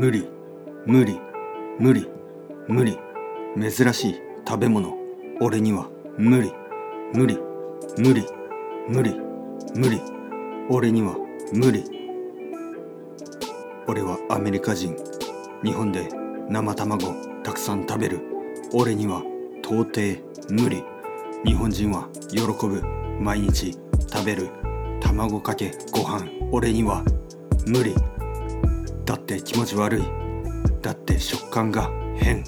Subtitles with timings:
[0.00, 0.26] 無理
[0.86, 1.20] 無理
[1.78, 2.08] 無理
[2.68, 2.98] 無理。
[3.54, 4.96] 珍しい食べ物。
[5.42, 6.50] 俺には無理
[7.12, 7.38] 無理
[7.98, 8.24] 無理
[8.88, 9.14] 無理
[9.74, 10.00] 無理。
[10.70, 11.14] 俺には
[11.52, 11.84] 無理。
[13.86, 14.96] 俺はアメリカ人。
[15.62, 16.08] 日本で
[16.48, 17.12] 生卵
[17.42, 18.20] たくさん食べる。
[18.72, 19.22] 俺には
[19.62, 20.00] 到底
[20.48, 20.82] 無理。
[21.44, 22.82] 日本人は喜ぶ。
[23.20, 23.76] 毎日
[24.10, 24.48] 食べる。
[25.02, 26.26] 卵かけご飯。
[26.52, 27.04] 俺には
[27.66, 27.94] 無理。
[29.10, 30.02] だって気持ち悪い。
[30.82, 32.44] だって食感が変。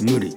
[0.00, 0.36] 無理。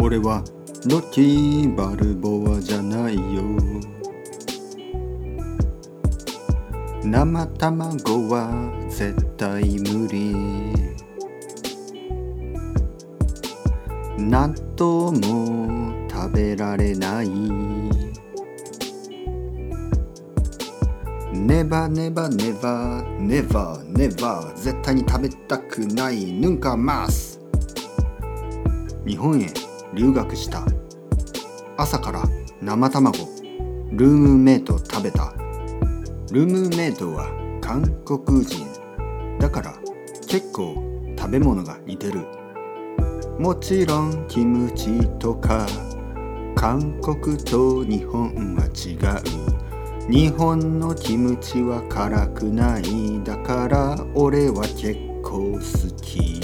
[0.00, 0.42] 俺は
[0.88, 3.44] ロッキーバルボアじゃないよ。
[7.04, 8.50] 生卵は
[8.88, 10.34] 絶対無理。
[14.18, 17.99] 納豆も食べられない。
[21.32, 26.32] ネバネバネバネバネバ絶対に食べたくない。
[26.32, 27.40] ヌンカマス
[29.06, 29.48] 日本へ
[29.94, 30.64] 留学した。
[31.76, 32.24] 朝から
[32.60, 33.16] 生卵。
[33.92, 35.32] ルームメイト食べた。
[36.32, 37.28] ルームメイトは
[37.60, 38.66] 韓国人。
[39.38, 39.74] だから
[40.26, 40.74] 結構
[41.16, 42.26] 食べ物が似てる。
[43.38, 45.64] もちろんキムチとか。
[46.56, 48.96] 韓国と日本は違
[49.56, 49.59] う。
[50.10, 53.22] 日本のキムチは辛くない。
[53.22, 55.60] だから俺は結構好
[56.02, 56.40] き。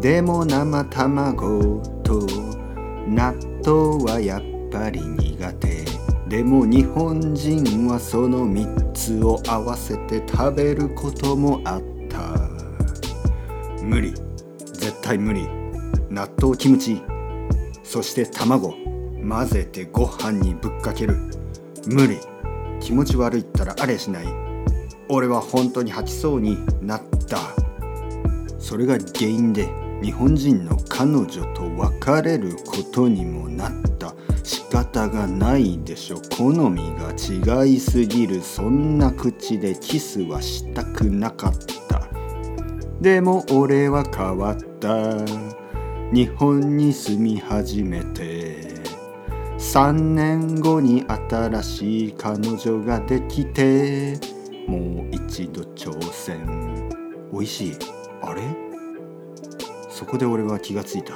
[0.00, 2.24] でも生卵と
[3.08, 3.34] 納
[3.66, 5.84] 豆はやっぱり苦手。
[6.28, 12.38] でも日本人はその3つを合わせて食べることもあった。
[13.82, 14.14] 無理。
[14.74, 15.48] 絶対無理。
[16.08, 17.02] 納豆キムチ。
[17.82, 18.76] そして卵。
[19.28, 21.16] 混ぜてご飯にぶっかける。
[21.90, 22.18] 無理。
[22.80, 24.26] 気持ち悪いったらあれしない。
[25.08, 27.38] 俺は本当に吐きそうになった。
[28.58, 29.68] それが原因で
[30.02, 34.14] 日本人の彼女と別れることにもなった。
[34.44, 38.42] 仕方がないでしょ好みが違いすぎる。
[38.42, 41.52] そんな口でキスはしたくなかっ
[41.88, 42.06] た。
[43.00, 45.16] でも俺は変わった。
[46.12, 48.67] 日本に住み始めて。
[49.58, 54.16] 3年後に新しい彼女ができて
[54.68, 56.88] もう一度挑戦。
[57.32, 57.76] 美味しい。
[58.22, 58.42] あれ？
[59.88, 61.14] そこで俺は気がついた。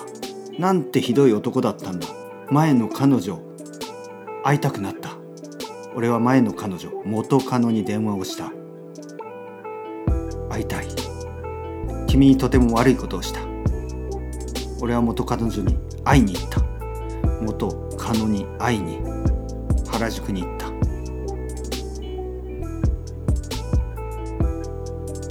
[0.59, 2.09] なんてひどい男だったんだ。
[2.51, 3.41] 前の彼女。
[4.43, 5.11] 会いたくなった。
[5.95, 6.91] 俺は前の彼女。
[7.05, 8.51] 元カノに電話をした。
[10.51, 10.87] 会いたい。
[12.09, 13.41] 君にとても悪いことをした。
[14.81, 16.61] 俺は元彼女に会いに行った。
[17.43, 19.01] 元カノに会いに
[19.91, 20.71] 原宿に行った。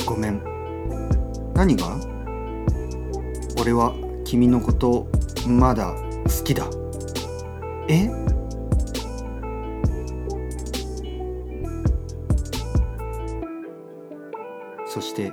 [0.05, 0.41] ごめん。
[1.55, 1.97] 何が？
[3.59, 3.93] 俺は
[4.25, 5.07] 君のこと
[5.47, 6.67] まだ好きだ。
[7.87, 8.09] え？
[14.87, 15.31] そして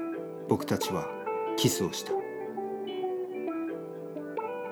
[0.48, 1.08] 僕たちは
[1.56, 2.12] キスをした。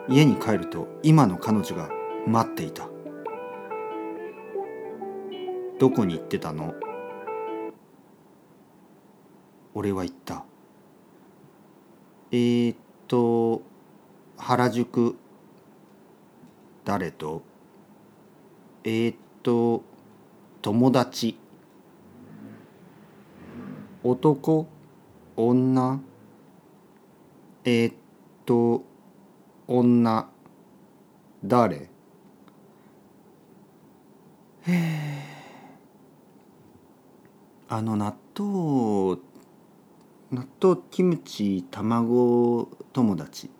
[0.08, 1.90] 家に帰ると今の彼女が
[2.26, 2.88] 待っていた。
[5.78, 6.74] どこに行ってたの？
[9.74, 10.44] 俺は言った。
[12.32, 12.76] えー、っ
[13.06, 13.62] と
[14.38, 15.16] 原宿。
[16.84, 17.42] 誰と？
[18.84, 19.82] えー、っと
[20.62, 21.38] 友達。
[24.02, 24.66] 男？
[25.36, 26.00] 女？
[27.64, 27.94] えー、っ
[28.44, 28.82] と
[29.68, 30.28] 女？
[31.44, 31.88] 誰へ
[34.68, 35.22] え
[37.68, 39.18] あの納豆
[40.30, 43.50] 納豆キムチ卵友達。